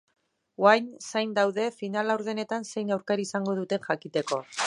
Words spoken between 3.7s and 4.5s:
jakiteko.